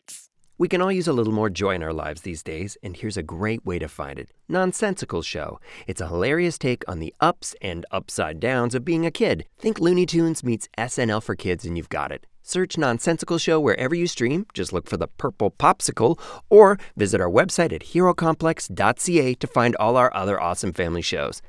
[0.00, 0.30] Complex!
[0.58, 3.16] We can all use a little more joy in our lives these days, and here's
[3.16, 5.58] a great way to find it Nonsensical Show.
[5.86, 9.46] It's a hilarious take on the ups and upside downs of being a kid.
[9.58, 12.26] Think Looney Tunes meets SNL for kids, and you've got it.
[12.42, 16.18] Search Nonsensical Show wherever you stream, just look for the purple popsicle,
[16.50, 21.40] or visit our website at herocomplex.ca to find all our other awesome family shows.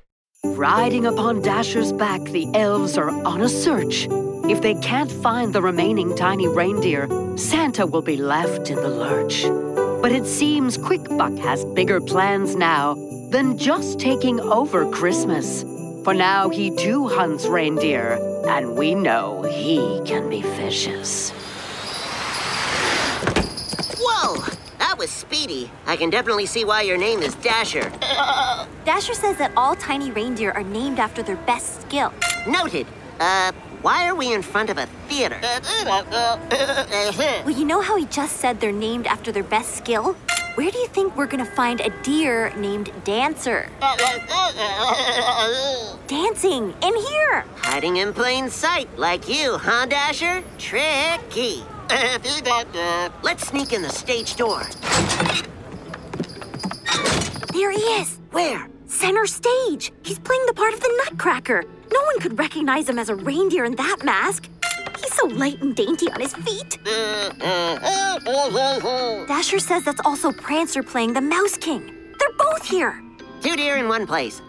[0.43, 4.07] Riding upon Dasher's back, the elves are on a search.
[4.49, 7.07] If they can't find the remaining tiny reindeer,
[7.37, 9.43] Santa will be left in the lurch.
[10.01, 12.95] But it seems Quick Buck has bigger plans now
[13.29, 15.63] than just taking over Christmas.
[16.03, 18.17] For now, he too hunts reindeer,
[18.47, 21.29] and we know he can be vicious.
[23.99, 24.43] Whoa!
[24.79, 25.69] That was speedy.
[25.85, 27.89] I can definitely see why your name is Dasher.
[28.85, 32.11] Dasher says that all tiny reindeer are named after their best skill.
[32.47, 32.87] Noted.
[33.19, 33.51] Uh,
[33.81, 35.39] why are we in front of a theater?
[35.43, 39.75] Uh, uh, uh, well, you know how he just said they're named after their best
[39.75, 40.15] skill?
[40.55, 43.69] Where do you think we're gonna find a deer named Dancer?
[46.07, 47.45] Dancing in here!
[47.57, 50.43] Hiding in plain sight, like you, huh, Dasher?
[50.57, 51.63] Tricky.
[53.23, 54.63] Let's sneak in the stage door.
[57.53, 58.19] There he is!
[58.31, 58.67] Where?
[58.87, 59.91] Center stage!
[60.03, 61.63] He's playing the part of the Nutcracker.
[61.93, 64.47] No one could recognize him as a reindeer in that mask.
[64.99, 66.77] He's so light and dainty on his feet.
[66.83, 67.81] Mm-hmm.
[69.27, 71.85] Dasher says that's also Prancer playing the Mouse King.
[72.19, 73.01] They're both here.
[73.41, 74.41] Two deer in one place.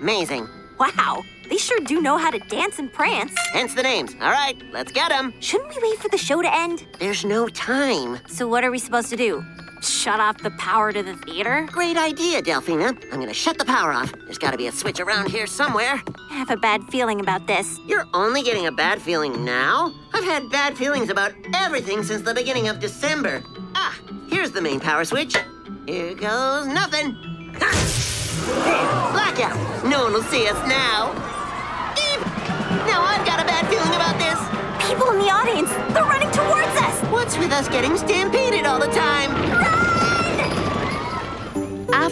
[0.00, 0.48] Amazing.
[0.78, 3.34] Wow, they sure do know how to dance and prance.
[3.52, 4.14] Hence the names.
[4.20, 5.34] All right, let's get them.
[5.40, 6.86] Shouldn't we wait for the show to end?
[6.98, 8.18] There's no time.
[8.26, 9.44] So, what are we supposed to do?
[9.82, 11.66] Shut off the power to the theater?
[11.72, 12.88] Great idea, Delphina.
[13.12, 14.12] I'm gonna shut the power off.
[14.24, 16.02] There's gotta be a switch around here somewhere.
[16.30, 17.78] I have a bad feeling about this.
[17.86, 19.94] You're only getting a bad feeling now?
[20.12, 23.42] I've had bad feelings about everything since the beginning of December.
[23.74, 25.36] Ah, here's the main power switch.
[25.86, 27.16] Here goes nothing.
[27.58, 29.10] Ha!
[29.12, 29.84] Blackout.
[29.84, 31.12] No one will see us now.
[31.96, 32.20] Eep.
[32.86, 34.38] Now I've got a bad feeling about this.
[34.88, 37.00] People in the audience, they're running towards us!
[37.10, 39.09] What's with us getting stampeded all the time?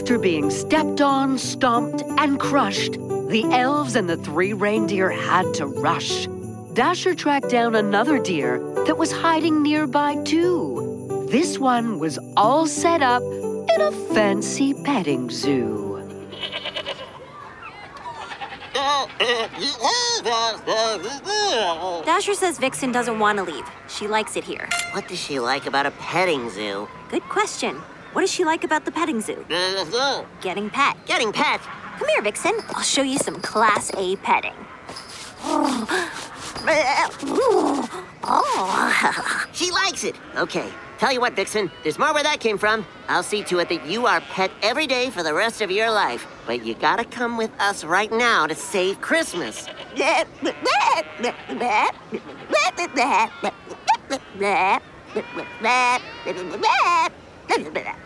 [0.08, 5.66] After being stepped on, stomped, and crushed, the elves and the three reindeer had to
[5.66, 6.26] rush.
[6.72, 11.26] Dasher tracked down another deer that was hiding nearby, too.
[11.30, 16.00] This one was all set up in a fancy petting zoo.
[22.06, 23.68] Dasher says Vixen doesn't want to leave.
[23.90, 24.70] She likes it here.
[24.92, 26.88] What does she like about a petting zoo?
[27.10, 27.82] Good question.
[28.12, 29.44] What does she like about the petting zoo?
[29.50, 30.24] Uh-huh.
[30.40, 30.96] Getting pet.
[31.06, 31.60] Getting pet.
[31.98, 32.52] Come here, Vixen.
[32.70, 34.54] I'll show you some Class A petting.
[38.30, 39.46] Oh.
[39.52, 40.14] She likes it.
[40.36, 40.68] Okay.
[40.98, 42.84] Tell you what, Vixen, there's more where that came from.
[43.08, 45.90] I'll see to it that you are pet every day for the rest of your
[45.90, 46.26] life.
[46.46, 49.68] But you gotta come with us right now to save Christmas.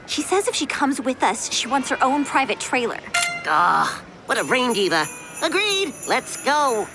[0.06, 3.00] She says if she comes with us, she wants her own private trailer.
[3.46, 5.06] Ah, what a rain diva.
[5.42, 5.92] Agreed.
[6.08, 6.86] Let's go.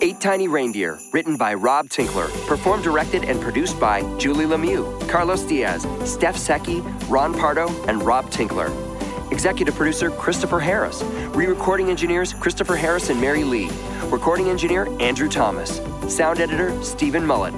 [0.00, 5.42] Eight Tiny Reindeer, written by Rob Tinkler, performed, directed, and produced by Julie Lemieux, Carlos
[5.42, 8.87] Diaz, Steph Secchi, Ron Pardo, and Rob Tinkler.
[9.30, 11.02] Executive producer Christopher Harris.
[11.02, 13.70] Re recording engineers Christopher Harris and Mary Lee.
[14.06, 15.80] Recording engineer Andrew Thomas.
[16.08, 17.54] Sound editor Stephen Mullet.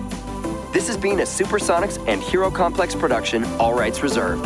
[0.73, 4.45] This has been a Supersonics and Hero Complex production, all rights reserved.